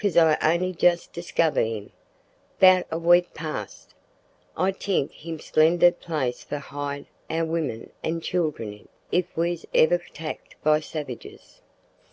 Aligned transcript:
"'Cause 0.00 0.16
I 0.16 0.36
on'y 0.40 0.72
just 0.72 1.12
diskiver 1.12 1.58
him, 1.66 1.90
'bout 2.60 2.86
a 2.92 2.98
week 3.00 3.34
past. 3.34 3.92
I 4.56 4.70
t'ink 4.70 5.10
him 5.10 5.40
splendid 5.40 5.98
place 5.98 6.44
for 6.44 6.58
hide 6.58 7.06
our 7.28 7.44
wimen 7.44 7.90
an 8.04 8.20
childers 8.20 8.60
in, 8.60 8.88
if 9.10 9.36
we's 9.36 9.66
iver 9.74 9.98
'tacked 9.98 10.54
by 10.62 10.78
savages. 10.78 11.60